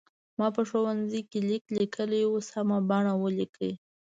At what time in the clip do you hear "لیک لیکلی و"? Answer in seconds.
1.49-2.33